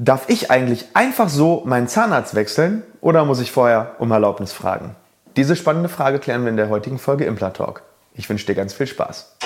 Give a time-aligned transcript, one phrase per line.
[0.00, 4.94] Darf ich eigentlich einfach so meinen Zahnarzt wechseln oder muss ich vorher um Erlaubnis fragen?
[5.34, 7.82] Diese spannende Frage klären wir in der heutigen Folge Implant Talk.
[8.14, 9.36] Ich wünsche dir ganz viel Spaß.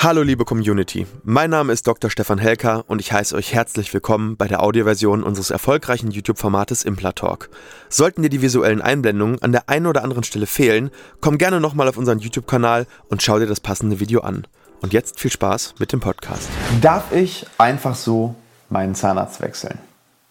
[0.00, 2.08] Hallo liebe Community, mein Name ist Dr.
[2.08, 7.50] Stefan Helker und ich heiße euch herzlich willkommen bei der Audioversion unseres erfolgreichen YouTube-Formates Implatalk.
[7.88, 11.88] Sollten dir die visuellen Einblendungen an der einen oder anderen Stelle fehlen, komm gerne nochmal
[11.88, 14.46] auf unseren YouTube-Kanal und schau dir das passende Video an.
[14.82, 16.48] Und jetzt viel Spaß mit dem Podcast.
[16.80, 18.36] Darf ich einfach so
[18.68, 19.80] meinen Zahnarzt wechseln?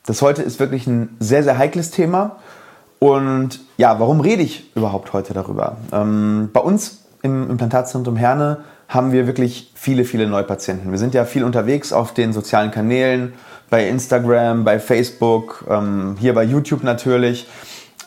[0.05, 2.37] Das heute ist wirklich ein sehr, sehr heikles Thema.
[2.99, 5.75] Und ja, warum rede ich überhaupt heute darüber?
[5.91, 10.91] Ähm, bei uns im Implantatzentrum Herne haben wir wirklich viele, viele Neupatienten.
[10.91, 13.33] Wir sind ja viel unterwegs auf den sozialen Kanälen,
[13.69, 17.47] bei Instagram, bei Facebook, ähm, hier bei YouTube natürlich.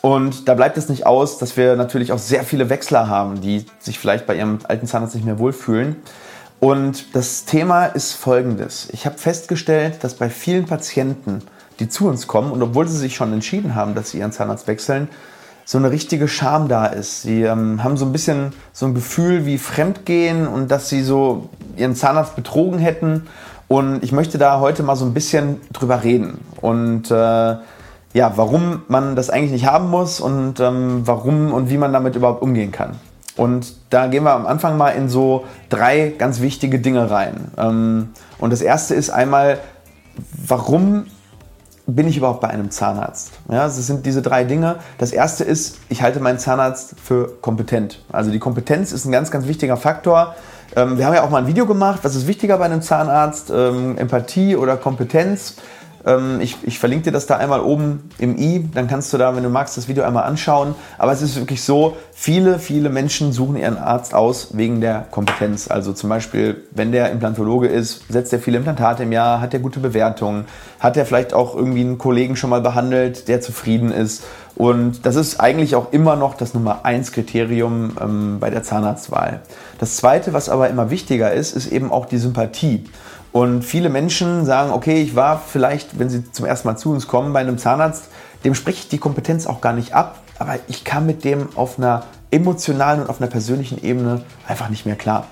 [0.01, 3.65] Und da bleibt es nicht aus, dass wir natürlich auch sehr viele Wechsler haben, die
[3.79, 5.97] sich vielleicht bei ihrem alten Zahnarzt nicht mehr wohlfühlen.
[6.59, 8.87] Und das Thema ist folgendes.
[8.91, 11.43] Ich habe festgestellt, dass bei vielen Patienten,
[11.79, 14.67] die zu uns kommen und obwohl sie sich schon entschieden haben, dass sie ihren Zahnarzt
[14.67, 15.07] wechseln,
[15.71, 17.21] so eine richtige Scham da ist.
[17.21, 21.47] Sie ähm, haben so ein bisschen so ein Gefühl wie Fremdgehen und dass sie so
[21.77, 23.27] ihren Zahnarzt betrogen hätten.
[23.69, 26.41] Und ich möchte da heute mal so ein bisschen drüber reden.
[26.59, 31.77] Und äh, ja, warum man das eigentlich nicht haben muss und ähm, warum und wie
[31.77, 32.97] man damit überhaupt umgehen kann.
[33.37, 37.49] Und da gehen wir am Anfang mal in so drei ganz wichtige Dinge rein.
[37.57, 39.57] Ähm, und das erste ist einmal,
[40.45, 41.05] warum
[41.95, 43.31] bin ich überhaupt bei einem Zahnarzt?
[43.49, 44.77] Ja, das sind diese drei Dinge.
[44.97, 48.03] Das erste ist, ich halte meinen Zahnarzt für kompetent.
[48.11, 50.35] Also die Kompetenz ist ein ganz, ganz wichtiger Faktor.
[50.75, 53.51] Ähm, wir haben ja auch mal ein Video gemacht, was ist wichtiger bei einem Zahnarzt,
[53.53, 55.55] ähm, Empathie oder Kompetenz.
[56.05, 59.35] Ähm, ich, ich, verlinke dir das da einmal oben im i, dann kannst du da,
[59.35, 60.75] wenn du magst, das Video einmal anschauen.
[60.97, 65.69] Aber es ist wirklich so, viele, viele Menschen suchen ihren Arzt aus wegen der Kompetenz.
[65.69, 69.59] Also zum Beispiel, wenn der Implantologe ist, setzt er viele Implantate im Jahr, hat er
[69.59, 70.45] gute Bewertungen,
[70.79, 74.23] hat er vielleicht auch irgendwie einen Kollegen schon mal behandelt, der zufrieden ist.
[74.55, 79.41] Und das ist eigentlich auch immer noch das Nummer 1 Kriterium ähm, bei der Zahnarztwahl.
[79.79, 82.83] Das zweite, was aber immer wichtiger ist, ist eben auch die Sympathie.
[83.31, 87.07] Und viele Menschen sagen, okay, ich war vielleicht, wenn sie zum ersten Mal zu uns
[87.07, 88.09] kommen, bei einem Zahnarzt,
[88.43, 92.03] dem spricht die Kompetenz auch gar nicht ab, aber ich kam mit dem auf einer
[92.31, 95.27] emotionalen und auf einer persönlichen Ebene einfach nicht mehr klar.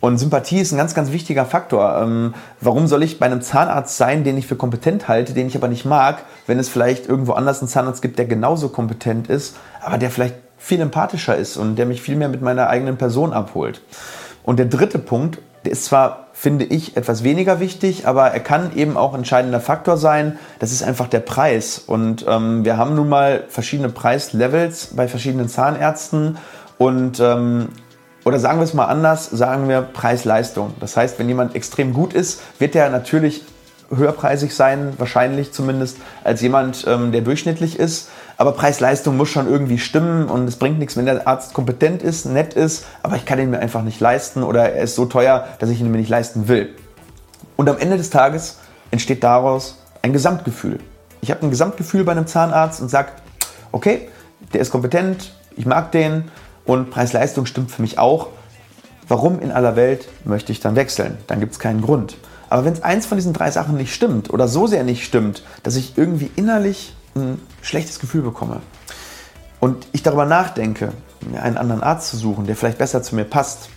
[0.00, 2.02] Und Sympathie ist ein ganz, ganz wichtiger Faktor.
[2.02, 5.56] Ähm, warum soll ich bei einem Zahnarzt sein, den ich für kompetent halte, den ich
[5.56, 9.56] aber nicht mag, wenn es vielleicht irgendwo anders einen Zahnarzt gibt, der genauso kompetent ist,
[9.80, 13.32] aber der vielleicht viel empathischer ist und der mich viel mehr mit meiner eigenen Person
[13.32, 13.80] abholt.
[14.42, 18.76] Und der dritte Punkt, der ist zwar, finde ich, etwas weniger wichtig, aber er kann
[18.76, 20.38] eben auch entscheidender Faktor sein.
[20.58, 21.82] Das ist einfach der Preis.
[21.86, 26.36] Und ähm, wir haben nun mal verschiedene Preislevels bei verschiedenen Zahnärzten.
[26.76, 27.68] Und ähm,
[28.24, 30.74] oder sagen wir es mal anders, sagen wir Preis-Leistung.
[30.80, 33.42] Das heißt, wenn jemand extrem gut ist, wird er natürlich
[33.94, 38.08] höherpreisig sein, wahrscheinlich zumindest, als jemand, ähm, der durchschnittlich ist.
[38.36, 42.26] Aber Preis-Leistung muss schon irgendwie stimmen und es bringt nichts, wenn der Arzt kompetent ist,
[42.26, 45.46] nett ist, aber ich kann ihn mir einfach nicht leisten oder er ist so teuer,
[45.60, 46.74] dass ich ihn mir nicht leisten will.
[47.56, 48.58] Und am Ende des Tages
[48.90, 50.78] entsteht daraus ein Gesamtgefühl.
[51.20, 53.10] Ich habe ein Gesamtgefühl bei einem Zahnarzt und sage,
[53.72, 54.08] okay,
[54.52, 56.24] der ist kompetent, ich mag den
[56.64, 58.28] und Preis-Leistung stimmt für mich auch.
[59.06, 61.18] Warum in aller Welt möchte ich dann wechseln?
[61.26, 62.16] Dann gibt es keinen Grund.
[62.48, 65.42] Aber wenn es eins von diesen drei Sachen nicht stimmt oder so sehr nicht stimmt,
[65.62, 68.60] dass ich irgendwie innerlich ein schlechtes Gefühl bekomme
[69.60, 73.24] und ich darüber nachdenke, mir einen anderen Arzt zu suchen, der vielleicht besser zu mir
[73.24, 73.70] passt,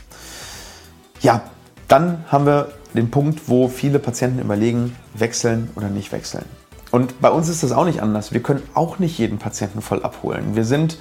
[1.21, 1.41] ja,
[1.87, 6.45] dann haben wir den Punkt, wo viele Patienten überlegen, wechseln oder nicht wechseln.
[6.91, 8.33] Und bei uns ist das auch nicht anders.
[8.33, 10.55] Wir können auch nicht jeden Patienten voll abholen.
[10.55, 10.97] Wir sind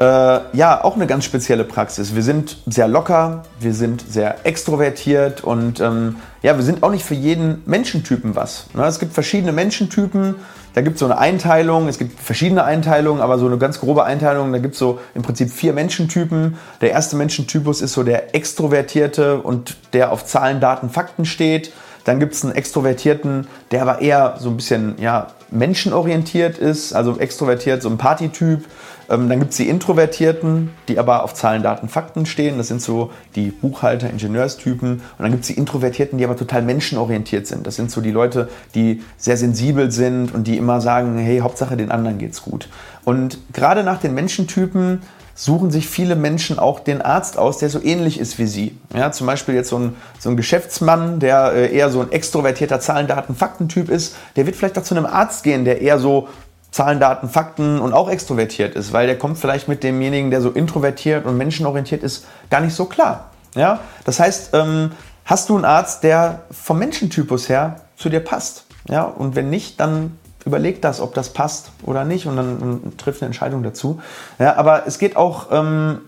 [0.00, 2.14] äh, ja, auch eine ganz spezielle Praxis.
[2.14, 7.04] Wir sind sehr locker, wir sind sehr extrovertiert und ähm, ja, wir sind auch nicht
[7.04, 8.66] für jeden Menschentypen was.
[8.74, 8.84] Ne?
[8.84, 10.34] Es gibt verschiedene Menschentypen,
[10.74, 14.02] da gibt es so eine Einteilung, es gibt verschiedene Einteilungen, aber so eine ganz grobe
[14.02, 16.56] Einteilung, da gibt es so im Prinzip vier Menschentypen.
[16.80, 21.72] Der erste Menschentypus ist so der Extrovertierte und der auf Zahlen, Daten, Fakten steht.
[22.04, 27.18] Dann gibt es einen Extrovertierten, der aber eher so ein bisschen ja, menschenorientiert ist, also
[27.18, 28.64] extrovertiert, so ein Partytyp.
[29.10, 32.58] Ähm, dann gibt es die Introvertierten, die aber auf Zahlen, Daten, Fakten stehen.
[32.58, 34.92] Das sind so die Buchhalter, Ingenieurstypen.
[34.92, 37.66] Und dann gibt es die Introvertierten, die aber total menschenorientiert sind.
[37.66, 41.76] Das sind so die Leute, die sehr sensibel sind und die immer sagen, hey, Hauptsache
[41.76, 42.68] den anderen geht's gut.
[43.04, 45.02] Und gerade nach den Menschentypen
[45.34, 48.78] suchen sich viele Menschen auch den Arzt aus, der so ähnlich ist wie sie.
[48.94, 52.80] Ja, zum Beispiel jetzt so ein, so ein Geschäftsmann, der äh, eher so ein extrovertierter
[52.80, 56.28] Zahlen, Daten, Faktentyp ist, der wird vielleicht auch zu einem Arzt gehen, der eher so
[56.70, 60.50] Zahlen, Daten, Fakten und auch extrovertiert ist, weil der kommt vielleicht mit demjenigen, der so
[60.50, 63.30] introvertiert und menschenorientiert ist, gar nicht so klar.
[63.54, 63.80] Ja?
[64.04, 64.90] Das heißt, ähm,
[65.24, 68.66] hast du einen Arzt, der vom Menschentypus her zu dir passt?
[68.88, 69.02] Ja?
[69.02, 73.22] Und wenn nicht, dann überleg das, ob das passt oder nicht und dann und trifft
[73.22, 74.00] eine Entscheidung dazu.
[74.38, 76.00] Ja, aber es geht auch ähm,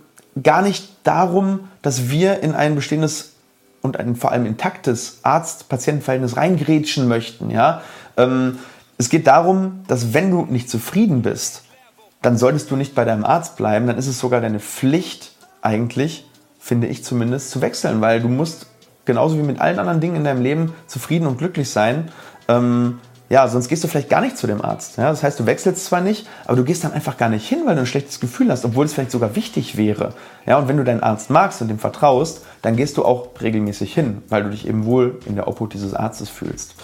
[0.42, 3.32] gar nicht darum, dass wir in ein bestehendes
[3.82, 7.50] und ein vor allem intaktes Arzt-Patienten-Verhältnis reingrätschen möchten.
[7.50, 7.82] Ja?
[8.16, 8.58] Ähm,
[8.98, 11.62] es geht darum, dass wenn du nicht zufrieden bist,
[12.22, 15.32] dann solltest du nicht bei deinem Arzt bleiben, dann ist es sogar deine Pflicht
[15.62, 16.26] eigentlich,
[16.58, 18.66] finde ich zumindest, zu wechseln, weil du musst
[19.04, 22.10] genauso wie mit allen anderen Dingen in deinem Leben zufrieden und glücklich sein.
[22.48, 22.98] Ähm,
[23.28, 24.98] ja, sonst gehst du vielleicht gar nicht zu dem Arzt.
[24.98, 27.62] Ja, das heißt, du wechselst zwar nicht, aber du gehst dann einfach gar nicht hin,
[27.64, 30.12] weil du ein schlechtes Gefühl hast, obwohl es vielleicht sogar wichtig wäre.
[30.46, 33.92] Ja, und wenn du deinen Arzt magst und dem vertraust, dann gehst du auch regelmäßig
[33.92, 36.74] hin, weil du dich eben wohl in der Obhut dieses Arztes fühlst.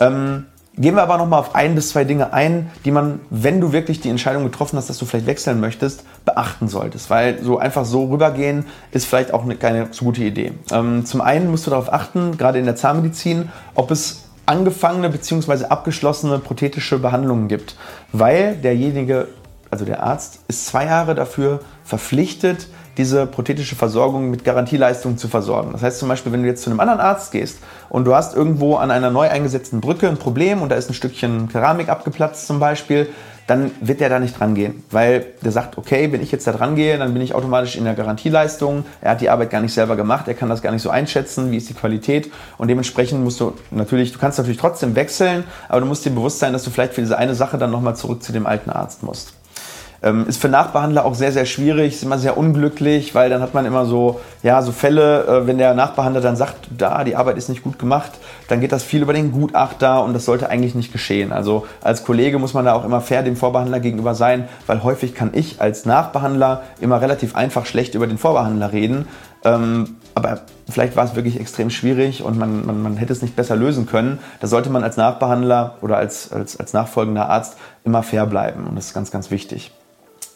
[0.00, 0.46] Ähm,
[0.76, 4.00] Gehen wir aber nochmal auf ein bis zwei Dinge ein, die man, wenn du wirklich
[4.00, 7.10] die Entscheidung getroffen hast, dass du vielleicht wechseln möchtest, beachten solltest.
[7.10, 10.52] Weil so einfach so rübergehen ist vielleicht auch eine, keine so gute Idee.
[10.72, 15.66] Ähm, zum einen musst du darauf achten, gerade in der Zahnmedizin, ob es angefangene bzw.
[15.66, 17.76] abgeschlossene prothetische Behandlungen gibt.
[18.12, 19.28] Weil derjenige,
[19.70, 25.72] also der Arzt, ist zwei Jahre dafür verpflichtet, diese prothetische Versorgung mit Garantieleistungen zu versorgen.
[25.72, 27.58] Das heißt zum Beispiel, wenn du jetzt zu einem anderen Arzt gehst
[27.88, 30.94] und du hast irgendwo an einer neu eingesetzten Brücke ein Problem und da ist ein
[30.94, 33.08] Stückchen Keramik abgeplatzt zum Beispiel,
[33.46, 36.52] dann wird der da nicht dran gehen, weil der sagt, okay, wenn ich jetzt da
[36.52, 38.84] dran gehe, dann bin ich automatisch in der Garantieleistung.
[39.00, 41.50] Er hat die Arbeit gar nicht selber gemacht, er kann das gar nicht so einschätzen,
[41.50, 45.80] wie ist die Qualität und dementsprechend musst du natürlich, du kannst natürlich trotzdem wechseln, aber
[45.80, 48.22] du musst dir bewusst sein, dass du vielleicht für diese eine Sache dann nochmal zurück
[48.22, 49.34] zu dem alten Arzt musst.
[50.04, 53.54] Ähm, ist für Nachbehandler auch sehr, sehr schwierig, ist immer sehr unglücklich, weil dann hat
[53.54, 57.38] man immer so, ja, so Fälle, äh, wenn der Nachbehandler dann sagt, da, die Arbeit
[57.38, 58.12] ist nicht gut gemacht,
[58.48, 61.32] dann geht das viel über den Gutachter und das sollte eigentlich nicht geschehen.
[61.32, 65.14] Also als Kollege muss man da auch immer fair dem Vorbehandler gegenüber sein, weil häufig
[65.14, 69.08] kann ich als Nachbehandler immer relativ einfach schlecht über den Vorbehandler reden.
[69.42, 73.36] Ähm, aber vielleicht war es wirklich extrem schwierig und man, man, man hätte es nicht
[73.36, 74.18] besser lösen können.
[74.40, 78.76] Da sollte man als Nachbehandler oder als, als, als nachfolgender Arzt immer fair bleiben und
[78.76, 79.72] das ist ganz, ganz wichtig.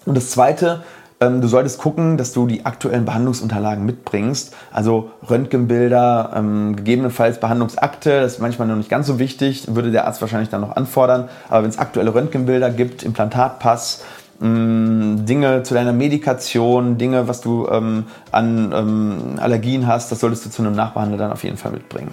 [0.06, 0.83] Und das Zweite,
[1.21, 4.55] ähm, du solltest gucken, dass du die aktuellen Behandlungsunterlagen mitbringst.
[4.73, 10.06] Also Röntgenbilder, ähm, gegebenenfalls Behandlungsakte, das ist manchmal noch nicht ganz so wichtig, würde der
[10.06, 11.29] Arzt wahrscheinlich dann noch anfordern.
[11.49, 14.05] Aber wenn es aktuelle Röntgenbilder gibt, Implantatpass,
[14.41, 20.47] ähm, Dinge zu deiner Medikation, Dinge, was du ähm, an ähm, Allergien hast, das solltest
[20.47, 22.12] du zu einem Nachbehandler dann auf jeden Fall mitbringen.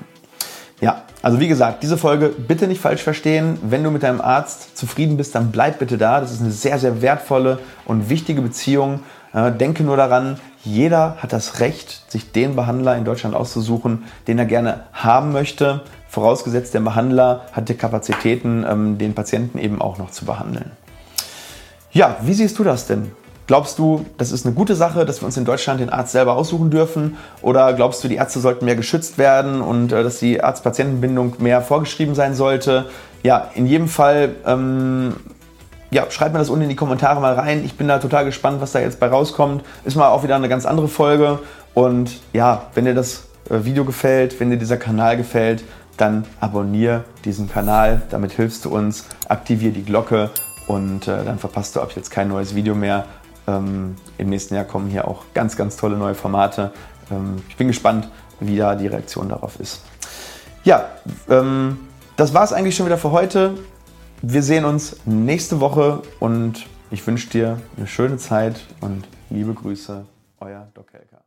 [0.82, 3.58] Ja, also wie gesagt, diese Folge bitte nicht falsch verstehen.
[3.62, 6.20] Wenn du mit deinem Arzt zufrieden bist, dann bleib bitte da.
[6.20, 9.00] Das ist eine sehr, sehr wertvolle und wichtige Beziehung.
[9.34, 14.38] Äh, denke nur daran, jeder hat das Recht, sich den Behandler in Deutschland auszusuchen, den
[14.38, 15.82] er gerne haben möchte.
[16.10, 20.72] Vorausgesetzt, der Behandler hat die Kapazitäten, ähm, den Patienten eben auch noch zu behandeln.
[21.92, 23.12] Ja, wie siehst du das denn?
[23.48, 26.36] Glaubst du, das ist eine gute Sache, dass wir uns in Deutschland den Arzt selber
[26.36, 27.18] aussuchen dürfen?
[27.44, 31.62] Oder glaubst du, die Ärzte sollten mehr geschützt werden und äh, dass die Arzt-Patienten-Bindung mehr
[31.62, 32.86] vorgeschrieben sein sollte?
[33.22, 35.16] Ja, in jedem Fall, ähm,
[35.92, 37.64] ja, schreibt mir das unten in die Kommentare mal rein.
[37.64, 39.64] Ich bin da total gespannt, was da jetzt bei rauskommt.
[39.84, 41.40] Ist mal auch wieder eine ganz andere Folge.
[41.76, 45.64] Und ja, wenn dir das äh, Video gefällt, wenn dir dieser Kanal gefällt,
[45.98, 48.02] dann abonniere diesen Kanal.
[48.10, 49.06] Damit hilfst du uns.
[49.28, 50.32] Aktiviere die Glocke
[50.66, 53.06] und äh, dann verpasst du ab jetzt kein neues Video mehr.
[53.48, 56.72] Ähm, Im nächsten Jahr kommen hier auch ganz, ganz tolle neue Formate.
[57.12, 58.10] Ähm, ich bin gespannt,
[58.40, 59.82] wie da die Reaktion darauf ist.
[60.64, 60.90] Ja,
[61.30, 61.80] ähm,
[62.16, 63.56] das war es eigentlich schon wieder für heute.
[64.22, 70.06] Wir sehen uns nächste Woche und ich wünsche dir eine schöne Zeit und liebe Grüße,
[70.40, 71.25] euer Doc Helker.